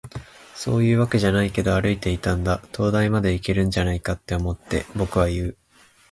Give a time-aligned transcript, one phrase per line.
[0.55, 2.57] 「そういうわけじゃないけど、歩いていたんだ。
[2.71, 5.57] 灯台までいけるんじゃないかって思って。」、僕は言う。